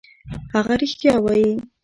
هغه 0.53 0.73
رښتیا 0.81 1.15
وايي. 1.23 1.51